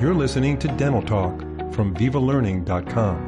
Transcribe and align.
You're 0.00 0.14
listening 0.14 0.58
to 0.60 0.68
Dental 0.68 1.02
Talk 1.02 1.40
from 1.74 1.94
VivaLearning.com. 1.94 3.26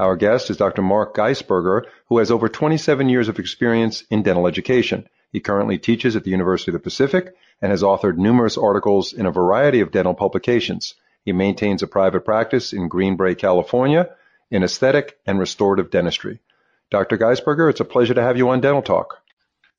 Our 0.00 0.16
guest 0.16 0.50
is 0.50 0.56
Dr. 0.56 0.82
Mark 0.82 1.14
Geissberger, 1.14 1.84
who 2.08 2.18
has 2.18 2.32
over 2.32 2.48
27 2.48 3.08
years 3.08 3.28
of 3.28 3.38
experience 3.38 4.02
in 4.10 4.24
dental 4.24 4.48
education. 4.48 5.06
He 5.30 5.38
currently 5.38 5.78
teaches 5.78 6.16
at 6.16 6.24
the 6.24 6.32
University 6.32 6.72
of 6.72 6.72
the 6.72 6.80
Pacific 6.80 7.36
and 7.62 7.70
has 7.70 7.84
authored 7.84 8.16
numerous 8.16 8.58
articles 8.58 9.12
in 9.12 9.24
a 9.24 9.30
variety 9.30 9.78
of 9.78 9.92
dental 9.92 10.14
publications. 10.14 10.96
He 11.24 11.30
maintains 11.30 11.80
a 11.80 11.86
private 11.86 12.24
practice 12.24 12.72
in 12.72 12.88
Greenbrae, 12.88 13.38
California, 13.38 14.10
in 14.50 14.64
aesthetic 14.64 15.16
and 15.26 15.38
restorative 15.38 15.92
dentistry. 15.92 16.40
Dr. 16.90 17.16
Geissberger, 17.18 17.70
it's 17.70 17.78
a 17.78 17.84
pleasure 17.84 18.14
to 18.14 18.22
have 18.22 18.36
you 18.36 18.48
on 18.48 18.60
Dental 18.60 18.82
Talk. 18.82 19.23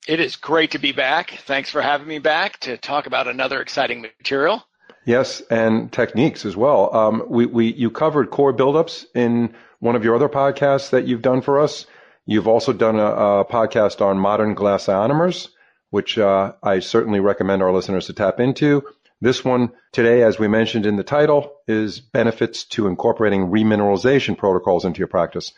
It 0.06 0.20
is 0.20 0.36
great 0.36 0.70
to 0.70 0.78
be 0.78 0.92
back. 0.92 1.40
Thanks 1.46 1.68
for 1.68 1.82
having 1.82 2.06
me 2.06 2.20
back 2.20 2.60
to 2.60 2.76
talk 2.76 3.06
about 3.06 3.26
another 3.26 3.60
exciting 3.60 4.02
material. 4.02 4.64
Yes, 5.04 5.40
and 5.50 5.92
techniques 5.92 6.44
as 6.44 6.56
well. 6.56 6.94
Um, 6.94 7.24
we, 7.28 7.46
we, 7.46 7.72
you 7.72 7.90
covered 7.90 8.30
core 8.30 8.54
buildups 8.54 9.06
in 9.14 9.54
one 9.80 9.96
of 9.96 10.04
your 10.04 10.14
other 10.14 10.28
podcasts 10.28 10.90
that 10.90 11.06
you've 11.06 11.22
done 11.22 11.42
for 11.42 11.60
us. 11.60 11.86
You've 12.24 12.46
also 12.46 12.72
done 12.72 12.96
a, 12.96 13.06
a 13.06 13.44
podcast 13.44 14.00
on 14.00 14.18
modern 14.18 14.54
glass 14.54 14.86
ionomers, 14.86 15.48
which 15.90 16.18
uh, 16.18 16.52
I 16.62 16.78
certainly 16.78 17.20
recommend 17.20 17.62
our 17.62 17.72
listeners 17.72 18.06
to 18.06 18.12
tap 18.12 18.38
into. 18.38 18.84
This 19.20 19.44
one 19.44 19.72
today, 19.92 20.22
as 20.22 20.38
we 20.38 20.46
mentioned 20.46 20.86
in 20.86 20.96
the 20.96 21.04
title, 21.04 21.52
is 21.66 22.00
benefits 22.00 22.64
to 22.66 22.86
incorporating 22.86 23.46
remineralization 23.46 24.38
protocols 24.38 24.84
into 24.84 24.98
your 24.98 25.08
practice. 25.08 25.52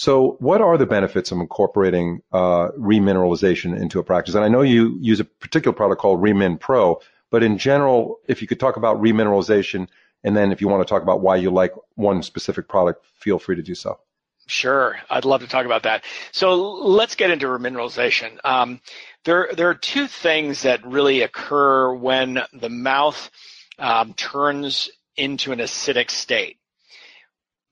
So, 0.00 0.38
what 0.40 0.62
are 0.62 0.78
the 0.78 0.86
benefits 0.86 1.30
of 1.30 1.40
incorporating 1.40 2.22
uh, 2.32 2.70
remineralization 2.70 3.78
into 3.78 3.98
a 3.98 4.02
practice? 4.02 4.34
And 4.34 4.42
I 4.42 4.48
know 4.48 4.62
you 4.62 4.96
use 4.98 5.20
a 5.20 5.26
particular 5.26 5.74
product 5.74 6.00
called 6.00 6.22
Remin 6.22 6.58
Pro, 6.58 7.02
but 7.28 7.42
in 7.42 7.58
general, 7.58 8.18
if 8.26 8.40
you 8.40 8.48
could 8.48 8.58
talk 8.58 8.78
about 8.78 8.96
remineralization, 9.02 9.88
and 10.24 10.34
then 10.34 10.52
if 10.52 10.62
you 10.62 10.68
want 10.68 10.80
to 10.80 10.90
talk 10.90 11.02
about 11.02 11.20
why 11.20 11.36
you 11.36 11.50
like 11.50 11.74
one 11.96 12.22
specific 12.22 12.66
product, 12.66 13.04
feel 13.16 13.38
free 13.38 13.56
to 13.56 13.62
do 13.62 13.74
so. 13.74 14.00
Sure, 14.46 14.98
I'd 15.10 15.26
love 15.26 15.42
to 15.42 15.46
talk 15.46 15.66
about 15.66 15.82
that. 15.82 16.02
So 16.32 16.54
let's 16.54 17.14
get 17.14 17.30
into 17.30 17.44
remineralization. 17.48 18.38
Um, 18.42 18.80
there, 19.26 19.50
there 19.54 19.68
are 19.68 19.74
two 19.74 20.06
things 20.06 20.62
that 20.62 20.82
really 20.82 21.20
occur 21.20 21.92
when 21.92 22.38
the 22.54 22.70
mouth 22.70 23.30
um, 23.78 24.14
turns 24.14 24.88
into 25.18 25.52
an 25.52 25.58
acidic 25.58 26.10
state 26.10 26.56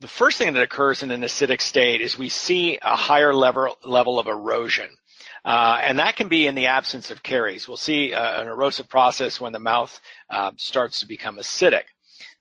the 0.00 0.08
first 0.08 0.38
thing 0.38 0.52
that 0.52 0.62
occurs 0.62 1.02
in 1.02 1.10
an 1.10 1.22
acidic 1.22 1.60
state 1.60 2.00
is 2.00 2.16
we 2.16 2.28
see 2.28 2.78
a 2.82 2.94
higher 2.94 3.34
level, 3.34 3.76
level 3.84 4.18
of 4.18 4.28
erosion. 4.28 4.88
Uh, 5.44 5.80
and 5.82 5.98
that 5.98 6.16
can 6.16 6.28
be 6.28 6.46
in 6.46 6.54
the 6.54 6.66
absence 6.66 7.10
of 7.10 7.22
caries. 7.22 7.66
We'll 7.66 7.76
see 7.76 8.12
uh, 8.12 8.40
an 8.40 8.48
erosive 8.48 8.88
process 8.88 9.40
when 9.40 9.52
the 9.52 9.58
mouth 9.58 9.98
uh, 10.30 10.52
starts 10.56 11.00
to 11.00 11.06
become 11.06 11.38
acidic. 11.38 11.84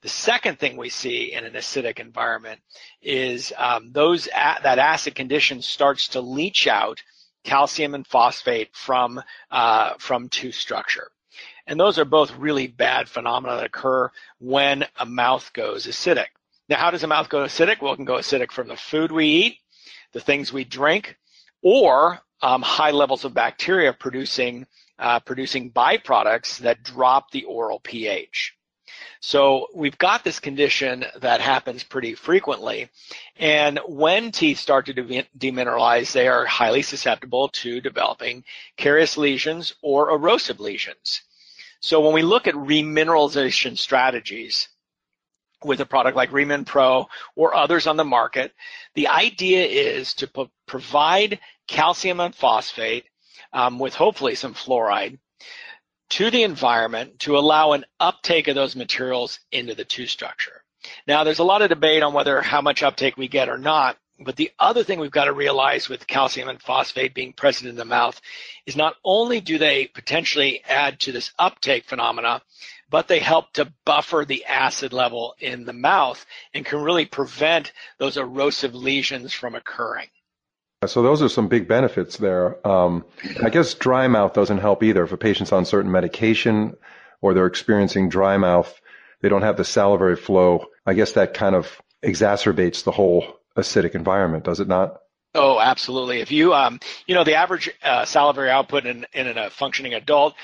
The 0.02 0.08
second 0.08 0.58
thing 0.58 0.76
we 0.76 0.88
see 0.88 1.32
in 1.32 1.44
an 1.44 1.54
acidic 1.54 1.98
environment 1.98 2.60
is 3.02 3.52
um, 3.56 3.90
those 3.92 4.26
a- 4.28 4.60
that 4.62 4.78
acid 4.78 5.14
condition 5.14 5.60
starts 5.62 6.08
to 6.08 6.20
leach 6.20 6.68
out 6.68 7.02
calcium 7.44 7.94
and 7.94 8.06
phosphate 8.06 8.74
from 8.74 9.20
uh, 9.50 9.94
from 9.98 10.28
tooth 10.28 10.54
structure. 10.54 11.10
And 11.66 11.78
those 11.78 11.98
are 11.98 12.04
both 12.04 12.36
really 12.36 12.66
bad 12.66 13.08
phenomena 13.08 13.56
that 13.56 13.66
occur 13.66 14.10
when 14.38 14.84
a 14.98 15.06
mouth 15.06 15.50
goes 15.52 15.86
acidic. 15.86 16.28
Now, 16.68 16.76
how 16.76 16.90
does 16.90 17.00
the 17.00 17.06
mouth 17.06 17.28
go 17.28 17.44
acidic? 17.44 17.80
Well, 17.80 17.94
it 17.94 17.96
can 17.96 18.04
go 18.04 18.14
acidic 18.14 18.52
from 18.52 18.68
the 18.68 18.76
food 18.76 19.10
we 19.10 19.26
eat, 19.26 19.58
the 20.12 20.20
things 20.20 20.52
we 20.52 20.64
drink, 20.64 21.16
or 21.62 22.20
um, 22.42 22.62
high 22.62 22.90
levels 22.90 23.24
of 23.24 23.34
bacteria 23.34 23.92
producing 23.92 24.66
uh, 24.98 25.20
producing 25.20 25.70
byproducts 25.70 26.58
that 26.58 26.82
drop 26.82 27.30
the 27.30 27.44
oral 27.44 27.78
pH. 27.80 28.54
So 29.20 29.68
we've 29.74 29.98
got 29.98 30.24
this 30.24 30.40
condition 30.40 31.04
that 31.20 31.40
happens 31.40 31.84
pretty 31.84 32.14
frequently. 32.14 32.88
And 33.36 33.78
when 33.86 34.32
teeth 34.32 34.58
start 34.58 34.86
to 34.86 34.94
demineralize, 34.94 36.12
they 36.12 36.28
are 36.28 36.44
highly 36.46 36.82
susceptible 36.82 37.48
to 37.48 37.80
developing 37.80 38.44
carious 38.76 39.16
lesions 39.16 39.74
or 39.82 40.10
erosive 40.10 40.60
lesions. 40.60 41.22
So 41.80 42.00
when 42.00 42.12
we 42.12 42.22
look 42.22 42.46
at 42.46 42.54
remineralization 42.54 43.78
strategies, 43.78 44.68
with 45.64 45.80
a 45.80 45.86
product 45.86 46.16
like 46.16 46.30
Remin 46.30 46.64
Pro 46.64 47.08
or 47.36 47.54
others 47.54 47.86
on 47.86 47.96
the 47.96 48.04
market. 48.04 48.52
The 48.94 49.08
idea 49.08 49.64
is 49.64 50.14
to 50.14 50.26
p- 50.26 50.50
provide 50.66 51.40
calcium 51.66 52.20
and 52.20 52.34
phosphate 52.34 53.06
um, 53.52 53.78
with 53.78 53.94
hopefully 53.94 54.34
some 54.34 54.54
fluoride 54.54 55.18
to 56.10 56.30
the 56.30 56.42
environment 56.42 57.18
to 57.20 57.36
allow 57.36 57.72
an 57.72 57.84
uptake 58.00 58.48
of 58.48 58.54
those 58.54 58.76
materials 58.76 59.40
into 59.52 59.74
the 59.74 59.84
tooth 59.84 60.10
structure. 60.10 60.62
Now, 61.06 61.24
there's 61.24 61.40
a 61.40 61.44
lot 61.44 61.62
of 61.62 61.68
debate 61.68 62.02
on 62.02 62.14
whether 62.14 62.40
how 62.40 62.62
much 62.62 62.82
uptake 62.82 63.16
we 63.16 63.28
get 63.28 63.48
or 63.48 63.58
not, 63.58 63.98
but 64.20 64.36
the 64.36 64.50
other 64.58 64.82
thing 64.82 64.98
we've 64.98 65.10
got 65.10 65.26
to 65.26 65.32
realize 65.32 65.88
with 65.88 66.06
calcium 66.06 66.48
and 66.48 66.60
phosphate 66.60 67.14
being 67.14 67.32
present 67.32 67.68
in 67.68 67.76
the 67.76 67.84
mouth 67.84 68.20
is 68.66 68.74
not 68.76 68.96
only 69.04 69.40
do 69.40 69.58
they 69.58 69.86
potentially 69.86 70.62
add 70.64 70.98
to 71.00 71.12
this 71.12 71.32
uptake 71.38 71.84
phenomena, 71.84 72.42
but 72.90 73.08
they 73.08 73.18
help 73.18 73.52
to 73.52 73.72
buffer 73.84 74.24
the 74.26 74.44
acid 74.44 74.92
level 74.92 75.34
in 75.40 75.64
the 75.64 75.72
mouth 75.72 76.24
and 76.54 76.64
can 76.64 76.82
really 76.82 77.04
prevent 77.04 77.72
those 77.98 78.16
erosive 78.16 78.74
lesions 78.74 79.32
from 79.32 79.54
occurring. 79.54 80.08
So 80.86 81.02
those 81.02 81.22
are 81.22 81.28
some 81.28 81.48
big 81.48 81.66
benefits 81.66 82.18
there. 82.18 82.66
Um, 82.66 83.04
I 83.42 83.50
guess 83.50 83.74
dry 83.74 84.06
mouth 84.06 84.32
doesn't 84.32 84.58
help 84.58 84.82
either. 84.82 85.02
If 85.02 85.12
a 85.12 85.16
patient's 85.16 85.52
on 85.52 85.64
certain 85.64 85.90
medication 85.90 86.76
or 87.20 87.34
they're 87.34 87.46
experiencing 87.46 88.08
dry 88.08 88.36
mouth, 88.36 88.80
they 89.20 89.28
don't 89.28 89.42
have 89.42 89.56
the 89.56 89.64
salivary 89.64 90.16
flow. 90.16 90.66
I 90.86 90.94
guess 90.94 91.12
that 91.12 91.34
kind 91.34 91.56
of 91.56 91.82
exacerbates 92.04 92.84
the 92.84 92.92
whole 92.92 93.40
acidic 93.56 93.96
environment, 93.96 94.44
does 94.44 94.60
it 94.60 94.68
not? 94.68 95.00
Oh, 95.34 95.58
absolutely. 95.60 96.20
If 96.20 96.30
you, 96.30 96.54
um, 96.54 96.78
you 97.06 97.14
know, 97.14 97.24
the 97.24 97.34
average 97.34 97.70
uh, 97.82 98.04
salivary 98.04 98.50
output 98.50 98.86
in, 98.86 99.04
in 99.12 99.26
a 99.26 99.50
functioning 99.50 99.94
adult 99.94 100.34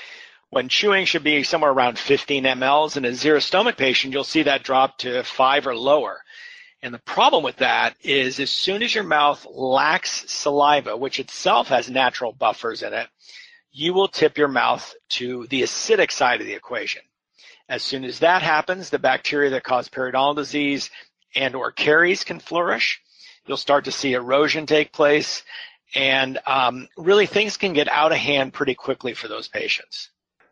when 0.55 0.69
chewing 0.69 1.05
should 1.05 1.21
be 1.21 1.43
somewhere 1.43 1.71
around 1.71 1.99
15 1.99 2.45
mLs. 2.45 2.95
In 2.95 3.03
a 3.03 3.09
xerostomic 3.09 3.75
patient, 3.75 4.13
you'll 4.13 4.23
see 4.23 4.43
that 4.43 4.63
drop 4.63 4.97
to 4.99 5.21
five 5.23 5.67
or 5.67 5.75
lower. 5.75 6.23
And 6.81 6.93
the 6.93 6.99
problem 6.99 7.43
with 7.43 7.57
that 7.57 7.97
is 8.01 8.39
as 8.39 8.51
soon 8.51 8.81
as 8.81 8.95
your 8.95 9.03
mouth 9.03 9.45
lacks 9.51 10.31
saliva, 10.31 10.95
which 10.95 11.19
itself 11.19 11.67
has 11.67 11.89
natural 11.89 12.31
buffers 12.31 12.83
in 12.83 12.93
it, 12.93 13.09
you 13.73 13.93
will 13.93 14.07
tip 14.07 14.37
your 14.37 14.47
mouth 14.47 14.93
to 15.09 15.45
the 15.47 15.63
acidic 15.63 16.09
side 16.09 16.39
of 16.39 16.47
the 16.47 16.53
equation. 16.53 17.01
As 17.67 17.83
soon 17.83 18.05
as 18.05 18.19
that 18.19 18.41
happens, 18.41 18.89
the 18.89 18.97
bacteria 18.97 19.49
that 19.49 19.65
cause 19.65 19.89
periodontal 19.89 20.37
disease 20.37 20.89
and 21.35 21.53
or 21.53 21.73
caries 21.73 22.23
can 22.23 22.39
flourish. 22.39 23.01
You'll 23.45 23.57
start 23.57 23.83
to 23.85 23.91
see 23.91 24.13
erosion 24.13 24.67
take 24.67 24.93
place 24.93 25.43
and 25.93 26.39
um, 26.47 26.87
really 26.95 27.25
things 27.25 27.57
can 27.57 27.73
get 27.73 27.89
out 27.89 28.13
of 28.13 28.17
hand 28.19 28.53
pretty 28.53 28.73
quickly 28.73 29.13
for 29.13 29.27
those 29.27 29.49
patients 29.49 30.11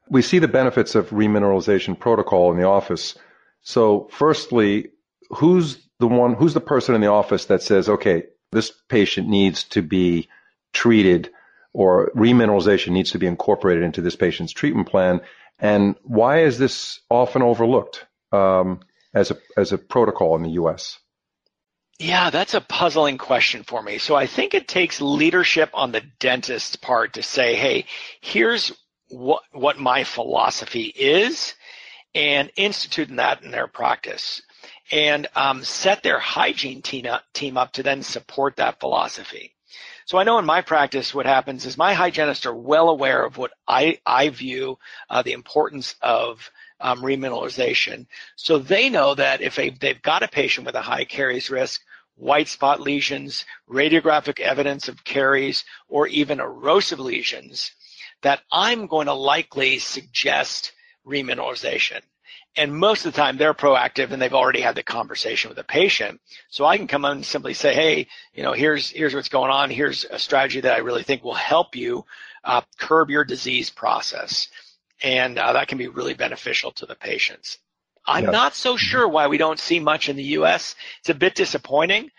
we 0.10 0.22
see 0.22 0.40
the 0.40 0.48
benefits 0.48 0.96
of 0.96 1.10
remineralization 1.10 2.00
protocol 2.00 2.52
in 2.52 2.58
the 2.58 2.68
office. 2.68 3.16
So, 3.62 4.10
firstly, 4.12 4.90
who's 5.30 5.78
the 6.00 6.08
one, 6.08 6.34
who's 6.34 6.54
the 6.54 6.62
person 6.62 6.96
in 6.96 7.02
the 7.02 7.08
office 7.08 7.46
that 7.46 7.62
says, 7.62 7.90
okay, 7.90 8.24
this 8.52 8.72
patient 8.90 9.28
needs 9.28 9.64
to 9.66 9.82
be 9.82 10.30
treated 10.74 11.30
or 11.74 12.12
remineralization 12.16 12.90
needs 12.90 13.12
to 13.12 13.20
be 13.20 13.28
incorporated 13.28 13.84
into 13.84 14.02
this 14.02 14.16
patient's 14.16 14.54
treatment 14.54 14.88
plan? 14.88 15.22
And 15.60 15.96
why 16.04 16.42
is 16.42 16.58
this 16.58 17.00
often 17.10 17.42
overlooked 17.42 18.06
um, 18.32 18.82
as 19.14 19.32
a 19.32 19.38
as 19.56 19.72
a 19.72 19.78
protocol 19.78 20.36
in 20.36 20.44
the 20.44 20.52
U.S.? 20.52 21.00
Yeah, 22.00 22.32
that's 22.32 22.54
a 22.54 22.62
puzzling 22.62 23.18
question 23.18 23.64
for 23.64 23.82
me. 23.82 23.98
So 23.98 24.16
I 24.16 24.26
think 24.26 24.54
it 24.54 24.68
takes 24.68 25.00
leadership 25.00 25.70
on 25.74 25.92
the 25.92 26.02
dentist's 26.20 26.76
part 26.76 27.14
to 27.14 27.24
say, 27.24 27.56
hey, 27.56 27.86
here's 28.20 28.74
what 29.14 29.44
what 29.52 29.80
my 29.80 30.04
philosophy 30.04 30.86
is 30.96 31.54
and 32.16 32.52
instituting 32.56 33.18
that 33.18 33.44
in 33.44 33.52
their 33.52 33.68
practice 33.68 34.42
and 34.92 35.28
um, 35.36 35.64
set 35.64 36.04
their 36.04 36.20
hygiene 36.20 36.82
team 36.82 37.06
up, 37.06 37.24
team 37.34 37.58
up 37.58 37.72
to 37.74 37.84
then 37.84 38.04
support 38.04 38.56
that 38.58 38.80
philosophy. 38.80 39.54
So 40.06 40.18
I 40.18 40.24
know 40.24 40.38
in 40.38 40.46
my 40.46 40.62
practice 40.62 41.14
what 41.14 41.26
happens 41.26 41.66
is 41.66 41.78
my 41.78 41.94
hygienists 41.94 42.46
are 42.46 42.54
well 42.54 42.90
aware 42.90 43.24
of 43.24 43.38
what 43.38 43.52
I, 43.68 44.00
I 44.06 44.30
view 44.30 44.78
uh, 45.10 45.22
the 45.22 45.32
importance 45.32 45.96
of 46.02 46.52
um, 46.82 47.02
remineralization. 47.02 48.06
So 48.36 48.60
they 48.60 48.90
know 48.90 49.16
that 49.16 49.42
if 49.42 49.56
they, 49.56 49.70
they've 49.70 50.02
got 50.02 50.24
a 50.24 50.28
patient 50.28 50.66
with 50.66 50.76
a 50.76 50.82
high 50.82 51.06
caries 51.06 51.50
risk, 51.50 51.82
white 52.16 52.50
spot 52.50 52.82
lesions, 52.82 53.46
radiographic 53.70 54.40
evidence 54.40 54.88
of 54.88 55.04
caries, 55.04 55.64
or 55.88 56.08
even 56.08 56.40
erosive 56.40 57.00
lesions, 57.00 57.72
that 58.24 58.42
I'm 58.52 58.88
going 58.88 59.08
to 59.08 59.14
likely 59.14 59.80
suggest 59.80 60.74
remineralization. 61.08 62.02
And 62.56 62.76
most 62.76 63.06
of 63.06 63.14
the 63.14 63.18
time 63.22 63.38
they're 63.38 63.54
proactive 63.54 64.12
and 64.12 64.22
they've 64.22 64.34
already 64.34 64.62
had 64.62 64.76
the 64.76 64.84
conversation 64.84 65.50
with 65.50 65.58
the 65.58 65.64
patient. 65.64 66.22
So 66.50 66.66
I 66.66 66.78
can 66.78 66.88
come 66.88 67.06
in 67.06 67.12
and 67.14 67.26
simply 67.26 67.54
say, 67.56 67.74
hey, 67.74 68.08
you 68.34 68.44
know, 68.44 68.54
here's, 68.54 68.90
here's 68.92 69.16
what's 69.16 69.30
going 69.30 69.52
on. 69.52 69.70
Here's 69.72 70.06
a 70.06 70.20
strategy 70.20 70.62
that 70.62 70.74
I 70.76 70.80
really 70.80 71.04
think 71.04 71.24
will 71.24 71.34
help 71.34 71.76
you 71.76 72.06
uh, 72.44 72.62
curb 72.80 73.10
your 73.10 73.26
disease 73.26 73.70
process. 73.70 74.50
and 75.04 75.38
uh, 75.40 75.54
that 75.54 75.68
can 75.68 75.78
be 75.78 75.88
really 75.88 76.14
beneficial 76.14 76.72
to 76.74 76.86
the 76.86 76.96
patients. 76.96 77.58
I'm 78.06 78.26
Yeah. 78.26 78.32
not 78.32 78.56
so 78.56 78.78
sure 78.78 79.08
why 79.08 79.28
we 79.28 79.38
don't 79.38 79.60
see 79.60 79.80
much 79.80 80.10
in 80.10 80.16
the 80.16 80.24
U.S. 80.40 80.76
It's 81.00 81.10
a 81.10 81.14
bit 81.16 81.36
disappointing. 81.36 82.10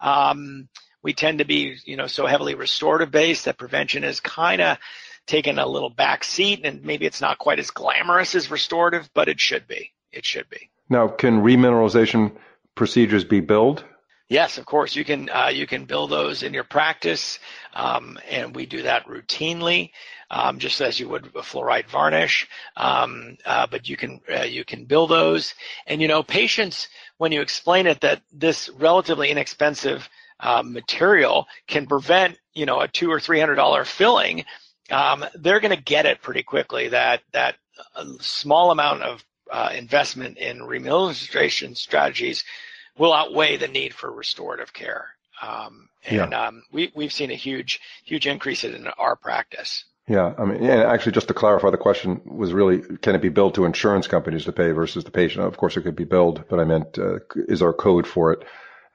Um, 0.00 0.68
we 1.02 1.14
tend 1.14 1.38
to 1.38 1.44
be, 1.44 1.76
you 1.84 1.96
know, 1.96 2.06
so 2.06 2.26
heavily 2.26 2.54
restorative 2.54 3.10
based 3.10 3.44
that 3.46 3.58
prevention 3.58 4.04
is 4.04 4.20
kind 4.20 4.60
of 4.60 4.78
taken 5.26 5.58
a 5.58 5.66
little 5.66 5.90
back 5.90 6.24
seat, 6.24 6.60
and 6.64 6.84
maybe 6.84 7.06
it's 7.06 7.20
not 7.20 7.38
quite 7.38 7.58
as 7.58 7.70
glamorous 7.70 8.34
as 8.34 8.50
restorative, 8.50 9.10
but 9.14 9.28
it 9.28 9.40
should 9.40 9.66
be. 9.66 9.92
It 10.12 10.24
should 10.24 10.48
be. 10.48 10.70
Now, 10.88 11.08
can 11.08 11.42
remineralization 11.42 12.36
procedures 12.74 13.24
be 13.24 13.40
billed? 13.40 13.84
Yes, 14.28 14.56
of 14.56 14.64
course. 14.64 14.96
You 14.96 15.04
can 15.04 15.28
uh, 15.28 15.50
you 15.52 15.66
can 15.66 15.84
billed 15.84 16.10
those 16.10 16.42
in 16.42 16.54
your 16.54 16.64
practice, 16.64 17.38
um, 17.74 18.18
and 18.30 18.54
we 18.54 18.64
do 18.64 18.82
that 18.82 19.06
routinely, 19.06 19.90
um, 20.30 20.58
just 20.58 20.80
as 20.80 20.98
you 20.98 21.08
would 21.10 21.26
a 21.26 21.42
fluoride 21.42 21.88
varnish. 21.88 22.48
Um, 22.76 23.36
uh, 23.44 23.66
but 23.66 23.86
you 23.86 23.98
can 23.98 24.20
uh, 24.34 24.44
you 24.44 24.64
can 24.64 24.86
billed 24.86 25.10
those, 25.10 25.54
and 25.86 26.00
you 26.00 26.08
know 26.08 26.22
patients 26.22 26.88
when 27.18 27.32
you 27.32 27.42
explain 27.42 27.86
it 27.86 28.00
that 28.00 28.22
this 28.32 28.70
relatively 28.70 29.30
inexpensive 29.30 30.08
uh, 30.40 30.62
material 30.64 31.46
can 31.66 31.86
prevent 31.86 32.38
you 32.54 32.64
know 32.64 32.80
a 32.80 32.88
two 32.88 33.10
or 33.10 33.20
three 33.20 33.40
hundred 33.40 33.56
dollar 33.56 33.84
filling, 33.84 34.46
um, 34.90 35.24
they're 35.34 35.60
going 35.60 35.76
to 35.76 35.82
get 35.82 36.06
it 36.06 36.22
pretty 36.22 36.42
quickly. 36.42 36.88
That 36.88 37.22
that 37.32 37.56
small 38.20 38.70
amount 38.70 39.02
of 39.02 39.24
uh, 39.50 39.70
investment 39.74 40.38
in 40.38 40.60
remineralization 40.60 41.76
strategies 41.76 42.44
will 42.96 43.12
outweigh 43.12 43.56
the 43.56 43.68
need 43.68 43.94
for 43.94 44.10
restorative 44.10 44.72
care. 44.72 45.08
Um, 45.42 45.88
and 46.06 46.34
um, 46.34 46.62
we, 46.70 46.92
we've 46.94 47.12
seen 47.12 47.30
a 47.30 47.34
huge, 47.34 47.80
huge 48.04 48.26
increase 48.26 48.64
in 48.64 48.86
our 48.86 49.16
practice. 49.16 49.84
Yeah, 50.06 50.34
I 50.38 50.44
mean, 50.44 50.62
and 50.62 50.82
actually, 50.82 51.12
just 51.12 51.28
to 51.28 51.34
clarify, 51.34 51.70
the 51.70 51.78
question 51.78 52.20
was 52.26 52.52
really, 52.52 52.80
can 52.98 53.14
it 53.14 53.22
be 53.22 53.30
billed 53.30 53.54
to 53.54 53.64
insurance 53.64 54.06
companies 54.06 54.44
to 54.44 54.52
pay 54.52 54.70
versus 54.72 55.02
the 55.04 55.10
patient? 55.10 55.46
Of 55.46 55.56
course, 55.56 55.76
it 55.76 55.82
could 55.82 55.96
be 55.96 56.04
billed, 56.04 56.44
but 56.48 56.60
I 56.60 56.64
meant, 56.64 56.98
uh, 56.98 57.20
is 57.34 57.60
there 57.60 57.70
a 57.70 57.74
code 57.74 58.06
for 58.06 58.32
it? 58.32 58.44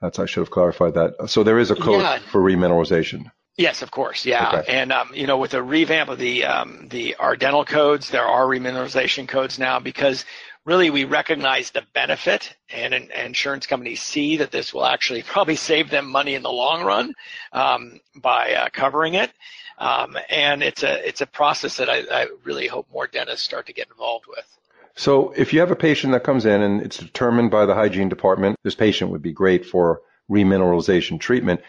That's 0.02 0.20
I 0.20 0.28
should 0.28 0.42
have 0.42 0.52
clarified 0.52 0.94
that. 0.94 1.30
So 1.30 1.44
there 1.44 1.58
is 1.58 1.72
a 1.72 1.76
code 1.76 2.04
Yeah. 2.04 2.20
for 2.32 2.42
remineralization. 2.42 3.32
Yes, 3.60 3.82
of 3.82 3.92
course. 3.92 4.26
Yeah, 4.26 4.60
Okay. 4.60 4.80
and 4.80 4.94
um, 4.94 5.12
you 5.14 5.28
know, 5.28 5.38
with 5.38 5.52
the 5.52 5.62
revamp 5.62 6.10
of 6.10 6.18
the 6.18 6.46
um, 6.46 6.88
the 6.90 7.16
our 7.16 7.36
dental 7.36 7.66
codes, 7.66 8.10
there 8.10 8.26
are 8.26 8.46
remineralization 8.46 9.28
codes 9.28 9.60
now 9.60 9.82
because 9.82 10.24
really 10.64 10.90
we 10.90 11.04
recognize 11.04 11.70
the 11.72 11.84
benefit, 11.94 12.56
and, 12.70 12.94
and 12.94 13.12
insurance 13.12 13.68
companies 13.68 14.02
see 14.02 14.38
that 14.38 14.52
this 14.52 14.74
will 14.74 14.86
actually 14.86 15.24
probably 15.24 15.58
save 15.58 15.90
them 15.90 16.10
money 16.10 16.36
in 16.36 16.42
the 16.42 16.50
long 16.50 16.86
run 16.86 17.14
um, 17.52 18.00
by 18.16 18.54
uh, 18.54 18.70
covering 18.72 19.16
it. 19.16 19.30
Um, 19.78 20.18
and 20.30 20.64
it's 20.64 20.84
a 20.84 21.06
it's 21.06 21.20
a 21.20 21.28
process 21.28 21.76
that 21.78 21.90
I, 21.90 22.04
I 22.10 22.28
really 22.46 22.68
hope 22.68 22.88
more 22.94 23.08
dentists 23.08 23.44
start 23.44 23.66
to 23.66 23.74
get 23.74 23.90
involved 23.90 24.28
with. 24.30 24.58
So 24.96 25.34
if 25.36 25.52
you 25.52 25.60
have 25.60 25.72
a 25.72 25.76
patient 25.76 26.14
that 26.14 26.24
comes 26.24 26.46
in 26.46 26.62
and 26.62 26.82
it's 26.82 26.98
determined 26.98 27.52
by 27.52 27.66
the 27.66 27.76
hygiene 27.76 28.08
department, 28.08 28.56
this 28.64 28.76
patient 28.76 29.12
would 29.12 29.22
be 29.22 29.34
great 29.34 29.66
for 29.66 30.02
remineralization 30.30 31.20
treatment. 31.20 31.60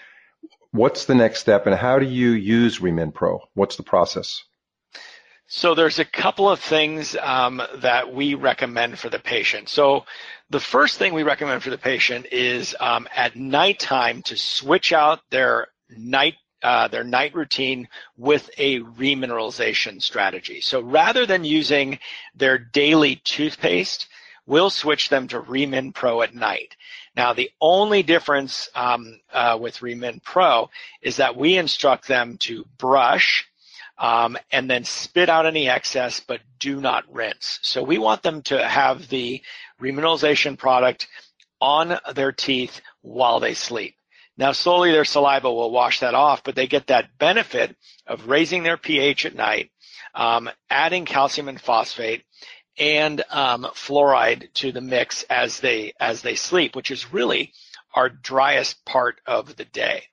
What's 0.72 1.06
the 1.06 1.14
next 1.14 1.40
step 1.40 1.66
and 1.66 1.74
how 1.74 1.98
do 1.98 2.06
you 2.06 2.30
use 2.30 2.78
Remin 2.78 3.12
Pro? 3.12 3.40
What's 3.54 3.76
the 3.76 3.82
process? 3.82 4.42
So 5.48 5.74
there's 5.74 5.98
a 5.98 6.04
couple 6.04 6.48
of 6.48 6.60
things 6.60 7.16
um, 7.20 7.60
that 7.78 8.14
we 8.14 8.34
recommend 8.34 9.00
for 9.00 9.08
the 9.08 9.18
patient. 9.18 9.68
So 9.68 10.04
the 10.48 10.60
first 10.60 10.96
thing 10.96 11.12
we 11.12 11.24
recommend 11.24 11.64
for 11.64 11.70
the 11.70 11.78
patient 11.78 12.26
is 12.30 12.76
um, 12.78 13.08
at 13.14 13.34
nighttime 13.34 14.22
to 14.22 14.36
switch 14.36 14.92
out 14.92 15.20
their 15.30 15.66
night 15.88 16.34
uh, 16.62 16.88
their 16.88 17.04
night 17.04 17.34
routine 17.34 17.88
with 18.18 18.50
a 18.58 18.80
remineralization 18.80 20.00
strategy. 20.00 20.60
So 20.60 20.82
rather 20.82 21.24
than 21.24 21.42
using 21.42 21.98
their 22.34 22.58
daily 22.58 23.16
toothpaste, 23.16 24.09
we'll 24.50 24.68
switch 24.68 25.08
them 25.08 25.28
to 25.28 25.40
Remin 25.40 25.94
Pro 25.94 26.22
at 26.22 26.34
night. 26.34 26.76
Now, 27.16 27.32
the 27.32 27.50
only 27.60 28.02
difference 28.02 28.68
um, 28.74 29.20
uh, 29.32 29.56
with 29.60 29.78
Remin 29.78 30.20
Pro 30.22 30.70
is 31.00 31.16
that 31.16 31.36
we 31.36 31.56
instruct 31.56 32.08
them 32.08 32.36
to 32.38 32.66
brush 32.76 33.46
um, 33.96 34.36
and 34.50 34.68
then 34.68 34.82
spit 34.82 35.28
out 35.28 35.46
any 35.46 35.68
excess, 35.68 36.18
but 36.18 36.40
do 36.58 36.80
not 36.80 37.04
rinse. 37.12 37.60
So 37.62 37.84
we 37.84 37.98
want 37.98 38.22
them 38.24 38.42
to 38.42 38.66
have 38.66 39.08
the 39.08 39.40
remineralization 39.80 40.58
product 40.58 41.06
on 41.60 41.98
their 42.14 42.32
teeth 42.32 42.80
while 43.02 43.38
they 43.38 43.54
sleep. 43.54 43.94
Now, 44.36 44.50
slowly 44.50 44.90
their 44.90 45.04
saliva 45.04 45.52
will 45.52 45.70
wash 45.70 46.00
that 46.00 46.14
off, 46.14 46.42
but 46.42 46.56
they 46.56 46.66
get 46.66 46.88
that 46.88 47.18
benefit 47.18 47.76
of 48.06 48.26
raising 48.26 48.64
their 48.64 48.78
pH 48.78 49.26
at 49.26 49.36
night, 49.36 49.70
um, 50.14 50.50
adding 50.70 51.04
calcium 51.04 51.48
and 51.48 51.60
phosphate, 51.60 52.24
and 52.80 53.22
um, 53.30 53.68
fluoride 53.74 54.52
to 54.54 54.72
the 54.72 54.80
mix 54.80 55.22
as 55.24 55.60
they 55.60 55.92
as 56.00 56.22
they 56.22 56.34
sleep, 56.34 56.74
which 56.74 56.90
is 56.90 57.12
really 57.12 57.52
our 57.94 58.08
driest 58.08 58.84
part 58.84 59.20
of 59.26 59.54
the 59.56 59.66
day. 59.66 60.04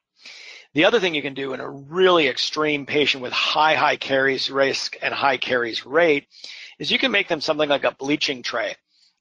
The 0.74 0.86
other 0.86 1.00
thing 1.00 1.16
you 1.16 1.22
can 1.22 1.34
do 1.34 1.54
in 1.54 1.60
a 1.60 1.70
really 1.70 2.28
extreme 2.28 2.86
patient 2.86 3.24
with 3.24 3.34
high, 3.34 3.76
high 3.76 3.96
caries 3.96 4.52
risk 4.52 4.98
and 5.02 5.14
high 5.14 5.38
caries 5.38 5.86
rate 5.86 6.28
is 6.78 6.92
you 6.92 7.00
can 7.00 7.12
make 7.12 7.28
them 7.28 7.42
something 7.42 7.70
like 7.70 7.84
a 7.84 7.96
bleaching 7.96 8.44
tray 8.44 8.76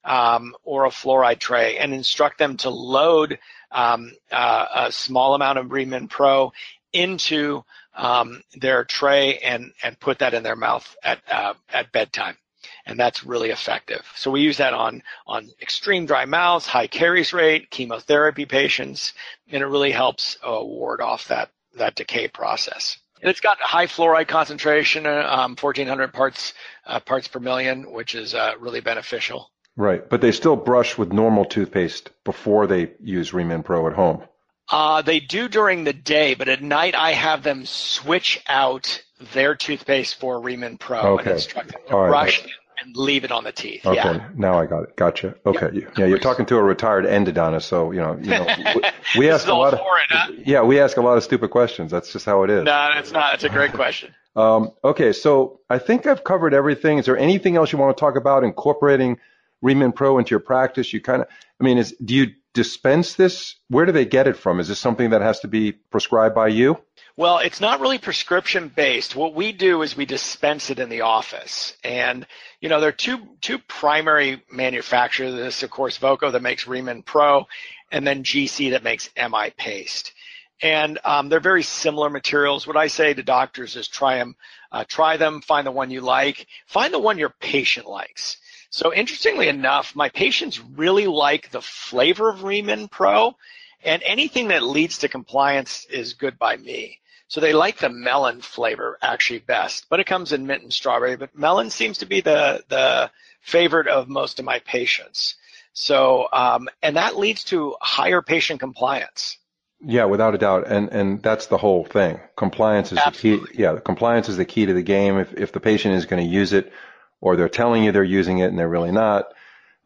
um, 0.04 0.54
or 0.64 0.84
a 0.84 0.90
fluoride 0.90 1.38
tray 1.38 1.78
and 1.78 1.94
instruct 1.94 2.38
them 2.38 2.56
to 2.58 2.70
load 2.70 3.38
um, 3.70 4.12
uh, 4.30 4.66
a 4.74 4.92
small 4.92 5.34
amount 5.34 5.58
of 5.58 5.66
Remin 5.66 6.10
Pro 6.10 6.52
into 6.92 7.64
um, 7.94 8.42
their 8.54 8.84
tray 8.84 9.38
and, 9.38 9.72
and 9.82 9.98
put 9.98 10.18
that 10.18 10.34
in 10.34 10.42
their 10.42 10.56
mouth 10.56 10.96
at, 11.02 11.20
uh, 11.30 11.54
at 11.72 11.92
bedtime. 11.92 12.36
And 12.86 12.98
that's 12.98 13.24
really 13.24 13.50
effective. 13.50 14.04
So 14.14 14.30
we 14.30 14.40
use 14.42 14.58
that 14.58 14.72
on, 14.72 15.02
on 15.26 15.50
extreme 15.60 16.06
dry 16.06 16.24
mouths, 16.24 16.66
high 16.66 16.86
caries 16.86 17.32
rate, 17.32 17.70
chemotherapy 17.70 18.46
patients, 18.46 19.12
and 19.50 19.62
it 19.62 19.66
really 19.66 19.90
helps 19.90 20.38
uh, 20.46 20.60
ward 20.62 21.00
off 21.00 21.26
that, 21.28 21.50
that 21.76 21.96
decay 21.96 22.28
process. 22.28 22.98
And 23.20 23.28
it's 23.30 23.40
got 23.40 23.58
high 23.60 23.86
fluoride 23.86 24.28
concentration, 24.28 25.04
uh, 25.06 25.26
um, 25.28 25.56
1400 25.60 26.12
parts, 26.12 26.54
uh, 26.86 27.00
parts 27.00 27.26
per 27.26 27.40
million, 27.40 27.90
which 27.90 28.14
is 28.14 28.34
uh, 28.34 28.52
really 28.60 28.80
beneficial. 28.80 29.50
Right. 29.76 30.08
But 30.08 30.20
they 30.20 30.30
still 30.32 30.56
brush 30.56 30.96
with 30.96 31.12
normal 31.12 31.44
toothpaste 31.44 32.10
before 32.24 32.66
they 32.66 32.92
use 33.02 33.32
Remin 33.32 33.64
Pro 33.64 33.88
at 33.88 33.94
home. 33.94 34.22
Uh, 34.70 35.02
they 35.02 35.20
do 35.20 35.48
during 35.48 35.84
the 35.84 35.92
day, 35.92 36.34
but 36.34 36.48
at 36.48 36.62
night 36.62 36.94
I 36.94 37.12
have 37.12 37.42
them 37.42 37.66
switch 37.66 38.42
out 38.48 39.02
their 39.32 39.54
toothpaste 39.54 40.18
for 40.20 40.40
Remin 40.40 40.78
Pro 40.78 41.00
Okay. 41.18 41.22
and 41.22 41.30
instruct 41.32 41.72
them 41.72 41.82
to 41.88 41.94
All 41.94 42.02
right. 42.02 42.08
brush 42.08 42.46
and 42.82 42.96
leave 42.96 43.24
it 43.24 43.32
on 43.32 43.44
the 43.44 43.52
teeth. 43.52 43.84
Okay. 43.86 43.94
Yeah. 43.96 44.28
Now 44.36 44.58
I 44.58 44.66
got 44.66 44.82
it. 44.84 44.96
Gotcha. 44.96 45.34
Okay. 45.46 45.70
You- 45.72 45.88
Yeah. 45.96 46.06
You're 46.06 46.18
talking 46.18 46.46
to 46.46 46.56
a 46.56 46.62
retired 46.62 47.04
endodontist. 47.04 47.62
So, 47.64 47.90
you 47.92 48.00
know, 48.00 48.16
you 48.20 48.30
know, 48.30 48.46
we, 48.74 48.82
we 49.20 49.30
ask 49.30 49.46
a 49.48 49.54
lot 49.54 49.74
of, 49.74 49.80
huh? 49.82 50.32
yeah, 50.44 50.62
we 50.62 50.80
ask 50.80 50.96
a 50.96 51.02
lot 51.02 51.16
of 51.16 51.24
stupid 51.24 51.50
questions. 51.50 51.90
That's 51.90 52.12
just 52.12 52.24
how 52.26 52.42
it 52.44 52.50
is. 52.50 52.64
No, 52.64 52.90
it's 52.94 53.12
not. 53.12 53.34
It's 53.34 53.44
a 53.44 53.48
great 53.48 53.72
question. 53.72 54.14
Um, 54.36 54.72
okay, 54.84 55.14
so 55.14 55.60
I 55.70 55.78
think 55.78 56.04
I've 56.06 56.22
covered 56.22 56.52
everything. 56.52 56.98
Is 56.98 57.06
there 57.06 57.16
anything 57.16 57.56
else 57.56 57.72
you 57.72 57.78
want 57.78 57.96
to 57.96 57.98
talk 57.98 58.16
about 58.16 58.44
incorporating 58.44 59.16
Remin 59.64 59.94
Pro 59.94 60.18
into 60.18 60.28
your 60.32 60.40
practice? 60.40 60.92
You 60.92 61.00
kind 61.00 61.22
of, 61.22 61.28
I 61.58 61.64
mean, 61.64 61.78
is 61.78 61.92
do 62.04 62.14
you 62.14 62.26
dispense 62.52 63.14
this? 63.14 63.56
Where 63.68 63.86
do 63.86 63.92
they 63.92 64.04
get 64.04 64.26
it 64.28 64.36
from? 64.36 64.60
Is 64.60 64.68
this 64.68 64.78
something 64.78 65.08
that 65.08 65.22
has 65.22 65.40
to 65.40 65.48
be 65.48 65.72
prescribed 65.72 66.34
by 66.34 66.48
you? 66.48 66.76
Well, 67.18 67.38
it's 67.38 67.62
not 67.62 67.80
really 67.80 67.96
prescription 67.96 68.68
based. 68.68 69.16
What 69.16 69.32
we 69.32 69.50
do 69.50 69.80
is 69.80 69.96
we 69.96 70.04
dispense 70.04 70.68
it 70.68 70.78
in 70.78 70.90
the 70.90 71.00
office. 71.00 71.74
And, 71.82 72.26
you 72.60 72.68
know, 72.68 72.78
there 72.78 72.90
are 72.90 72.92
two, 72.92 73.26
two 73.40 73.58
primary 73.58 74.42
manufacturers. 74.52 75.34
This, 75.34 75.62
of 75.62 75.70
course, 75.70 75.96
Voco 75.96 76.30
that 76.30 76.42
makes 76.42 76.66
Remin 76.66 77.02
Pro 77.02 77.46
and 77.90 78.06
then 78.06 78.22
GC 78.22 78.72
that 78.72 78.82
makes 78.82 79.08
MI 79.16 79.50
Paste. 79.56 80.12
And 80.60 80.98
um, 81.06 81.30
they're 81.30 81.40
very 81.40 81.62
similar 81.62 82.10
materials. 82.10 82.66
What 82.66 82.76
I 82.76 82.88
say 82.88 83.14
to 83.14 83.22
doctors 83.22 83.76
is 83.76 83.88
try 83.88 84.18
them, 84.18 84.36
uh, 84.70 84.84
try 84.86 85.16
them, 85.16 85.40
find 85.40 85.66
the 85.66 85.70
one 85.70 85.90
you 85.90 86.02
like, 86.02 86.46
find 86.66 86.92
the 86.92 86.98
one 86.98 87.16
your 87.16 87.34
patient 87.40 87.86
likes. 87.88 88.36
So 88.68 88.92
interestingly 88.92 89.48
enough, 89.48 89.96
my 89.96 90.10
patients 90.10 90.60
really 90.60 91.06
like 91.06 91.50
the 91.50 91.62
flavor 91.62 92.28
of 92.28 92.40
Remin 92.40 92.90
Pro 92.90 93.36
and 93.82 94.02
anything 94.04 94.48
that 94.48 94.62
leads 94.62 94.98
to 94.98 95.08
compliance 95.08 95.86
is 95.86 96.12
good 96.12 96.38
by 96.38 96.58
me. 96.58 97.00
So 97.28 97.40
they 97.40 97.52
like 97.52 97.78
the 97.78 97.88
melon 97.88 98.40
flavor 98.40 98.98
actually 99.02 99.40
best, 99.40 99.86
but 99.88 99.98
it 100.00 100.06
comes 100.06 100.32
in 100.32 100.46
mint 100.46 100.62
and 100.62 100.72
strawberry. 100.72 101.16
But 101.16 101.36
melon 101.36 101.70
seems 101.70 101.98
to 101.98 102.06
be 102.06 102.20
the 102.20 102.64
the 102.68 103.10
favorite 103.40 103.88
of 103.88 104.08
most 104.08 104.38
of 104.38 104.44
my 104.44 104.60
patients. 104.60 105.34
So 105.72 106.28
um, 106.32 106.68
and 106.82 106.96
that 106.96 107.18
leads 107.18 107.44
to 107.44 107.74
higher 107.80 108.22
patient 108.22 108.60
compliance. 108.60 109.38
Yeah, 109.80 110.06
without 110.06 110.34
a 110.34 110.38
doubt, 110.38 110.68
and 110.68 110.88
and 110.88 111.22
that's 111.22 111.46
the 111.46 111.58
whole 111.58 111.84
thing. 111.84 112.18
Compliance 112.36 112.92
is 112.92 112.98
the 113.04 113.10
key. 113.10 113.40
Yeah, 113.52 113.78
compliance 113.78 114.28
is 114.28 114.36
the 114.36 114.46
key 114.46 114.66
to 114.66 114.72
the 114.72 114.82
game. 114.82 115.18
If 115.18 115.34
if 115.34 115.52
the 115.52 115.60
patient 115.60 115.96
is 115.96 116.06
going 116.06 116.24
to 116.24 116.30
use 116.30 116.52
it, 116.52 116.72
or 117.20 117.36
they're 117.36 117.48
telling 117.48 117.84
you 117.84 117.92
they're 117.92 118.04
using 118.04 118.38
it 118.38 118.46
and 118.46 118.58
they're 118.58 118.68
really 118.68 118.92
not, 118.92 119.26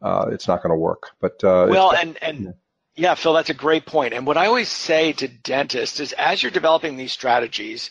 uh, 0.00 0.26
it's 0.30 0.46
not 0.46 0.62
going 0.62 0.70
to 0.70 0.76
work. 0.76 1.10
But 1.20 1.42
uh, 1.42 1.66
Well, 1.68 1.92
and 1.92 2.16
and 2.22 2.54
yeah, 3.00 3.14
Phil, 3.14 3.32
that's 3.32 3.48
a 3.48 3.54
great 3.54 3.86
point. 3.86 4.12
And 4.12 4.26
what 4.26 4.36
I 4.36 4.44
always 4.44 4.68
say 4.68 5.12
to 5.14 5.26
dentists 5.26 6.00
is, 6.00 6.12
as 6.12 6.42
you're 6.42 6.52
developing 6.52 6.98
these 6.98 7.12
strategies, 7.12 7.90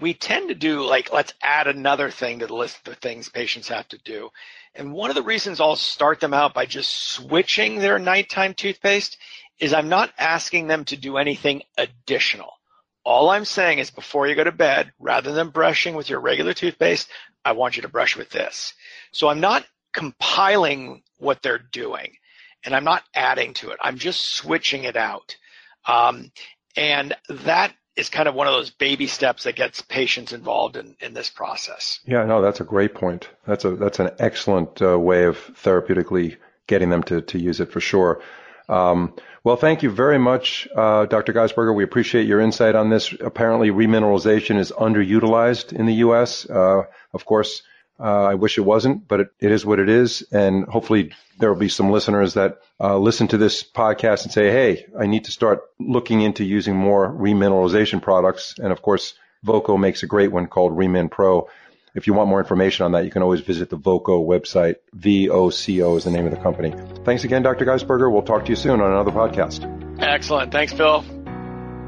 we 0.00 0.14
tend 0.14 0.48
to 0.48 0.54
do 0.56 0.84
like, 0.84 1.12
let's 1.12 1.32
add 1.40 1.68
another 1.68 2.10
thing 2.10 2.40
to 2.40 2.48
the 2.48 2.56
list 2.56 2.88
of 2.88 2.96
things 2.96 3.28
patients 3.28 3.68
have 3.68 3.86
to 3.90 3.98
do. 3.98 4.30
And 4.74 4.92
one 4.92 5.10
of 5.10 5.14
the 5.14 5.22
reasons 5.22 5.60
I'll 5.60 5.76
start 5.76 6.18
them 6.18 6.34
out 6.34 6.54
by 6.54 6.66
just 6.66 6.92
switching 6.92 7.78
their 7.78 8.00
nighttime 8.00 8.52
toothpaste 8.52 9.16
is 9.60 9.72
I'm 9.72 9.88
not 9.88 10.12
asking 10.18 10.66
them 10.66 10.84
to 10.86 10.96
do 10.96 11.18
anything 11.18 11.62
additional. 11.76 12.50
All 13.04 13.30
I'm 13.30 13.44
saying 13.44 13.78
is 13.78 13.92
before 13.92 14.26
you 14.26 14.34
go 14.34 14.42
to 14.42 14.50
bed, 14.50 14.90
rather 14.98 15.30
than 15.30 15.50
brushing 15.50 15.94
with 15.94 16.10
your 16.10 16.18
regular 16.18 16.52
toothpaste, 16.52 17.08
I 17.44 17.52
want 17.52 17.76
you 17.76 17.82
to 17.82 17.88
brush 17.88 18.16
with 18.16 18.30
this. 18.30 18.74
So 19.12 19.28
I'm 19.28 19.40
not 19.40 19.64
compiling 19.92 21.04
what 21.18 21.42
they're 21.42 21.58
doing 21.58 22.16
and 22.64 22.74
I'm 22.74 22.84
not 22.84 23.04
adding 23.14 23.54
to 23.54 23.70
it. 23.70 23.78
I'm 23.82 23.98
just 23.98 24.34
switching 24.34 24.84
it 24.84 24.96
out. 24.96 25.36
Um, 25.86 26.32
and 26.76 27.14
that 27.28 27.72
is 27.96 28.08
kind 28.08 28.28
of 28.28 28.34
one 28.34 28.46
of 28.46 28.52
those 28.52 28.70
baby 28.70 29.06
steps 29.06 29.42
that 29.42 29.56
gets 29.56 29.82
patients 29.82 30.32
involved 30.32 30.76
in, 30.76 30.96
in 31.00 31.14
this 31.14 31.28
process. 31.28 31.98
Yeah, 32.06 32.24
no, 32.24 32.40
that's 32.40 32.60
a 32.60 32.64
great 32.64 32.94
point. 32.94 33.28
That's 33.46 33.64
a 33.64 33.74
that's 33.74 33.98
an 33.98 34.10
excellent 34.18 34.80
uh, 34.80 34.98
way 34.98 35.24
of 35.24 35.36
therapeutically 35.62 36.36
getting 36.68 36.90
them 36.90 37.02
to 37.04 37.20
to 37.22 37.38
use 37.38 37.60
it 37.60 37.72
for 37.72 37.80
sure. 37.80 38.22
Um, 38.68 39.14
well, 39.44 39.56
thank 39.56 39.82
you 39.82 39.90
very 39.90 40.18
much, 40.18 40.68
uh, 40.76 41.06
Dr. 41.06 41.32
Geissberger. 41.32 41.74
We 41.74 41.84
appreciate 41.84 42.26
your 42.26 42.40
insight 42.40 42.74
on 42.74 42.90
this. 42.90 43.14
Apparently, 43.20 43.70
remineralization 43.70 44.58
is 44.58 44.70
underutilized 44.72 45.72
in 45.72 45.86
the 45.86 45.94
U.S. 45.94 46.48
Uh, 46.48 46.82
of 47.14 47.24
course, 47.24 47.62
uh, 48.00 48.24
I 48.24 48.34
wish 48.34 48.58
it 48.58 48.62
wasn't, 48.62 49.08
but 49.08 49.20
it, 49.20 49.28
it 49.40 49.50
is 49.50 49.66
what 49.66 49.78
it 49.78 49.88
is. 49.88 50.22
And 50.30 50.64
hopefully 50.64 51.12
there 51.38 51.52
will 51.52 51.58
be 51.58 51.68
some 51.68 51.90
listeners 51.90 52.34
that 52.34 52.58
uh, 52.80 52.96
listen 52.98 53.28
to 53.28 53.38
this 53.38 53.62
podcast 53.64 54.24
and 54.24 54.32
say, 54.32 54.50
hey, 54.50 54.86
I 54.98 55.06
need 55.06 55.24
to 55.24 55.30
start 55.30 55.62
looking 55.78 56.20
into 56.20 56.44
using 56.44 56.76
more 56.76 57.10
remineralization 57.10 58.00
products. 58.02 58.54
And 58.58 58.72
of 58.72 58.82
course, 58.82 59.14
Voco 59.44 59.76
makes 59.76 60.02
a 60.02 60.06
great 60.06 60.32
one 60.32 60.46
called 60.46 60.76
Remin 60.76 61.10
Pro. 61.10 61.48
If 61.94 62.06
you 62.06 62.14
want 62.14 62.28
more 62.28 62.40
information 62.40 62.84
on 62.84 62.92
that, 62.92 63.04
you 63.04 63.10
can 63.10 63.22
always 63.22 63.40
visit 63.40 63.70
the 63.70 63.76
Voco 63.76 64.24
website. 64.24 64.76
VOCO 64.96 65.96
is 65.96 66.04
the 66.04 66.10
name 66.10 66.26
of 66.26 66.30
the 66.30 66.38
company. 66.38 66.72
Thanks 67.04 67.24
again, 67.24 67.42
Dr. 67.42 67.64
Geissberger. 67.64 68.12
We'll 68.12 68.22
talk 68.22 68.44
to 68.44 68.50
you 68.50 68.56
soon 68.56 68.80
on 68.80 68.92
another 68.92 69.10
podcast. 69.10 69.64
Excellent. 70.00 70.52
Thanks, 70.52 70.72
Phil. 70.72 71.17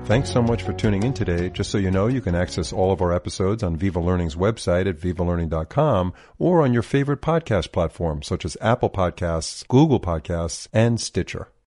Thanks 0.06 0.32
so 0.32 0.42
much 0.42 0.64
for 0.64 0.72
tuning 0.72 1.04
in 1.04 1.12
today. 1.14 1.50
Just 1.50 1.70
so 1.70 1.78
you 1.78 1.92
know, 1.92 2.08
you 2.08 2.20
can 2.20 2.34
access 2.34 2.72
all 2.72 2.90
of 2.90 3.00
our 3.00 3.12
episodes 3.12 3.62
on 3.62 3.76
Viva 3.76 4.00
Learning's 4.00 4.34
website 4.34 4.88
at 4.88 4.98
vivalearning.com 4.98 6.12
or 6.36 6.62
on 6.62 6.72
your 6.72 6.82
favorite 6.82 7.22
podcast 7.22 7.70
platform 7.70 8.22
such 8.22 8.44
as 8.44 8.56
Apple 8.60 8.90
Podcasts, 8.90 9.66
Google 9.68 10.00
Podcasts, 10.00 10.66
and 10.72 11.00
Stitcher. 11.00 11.50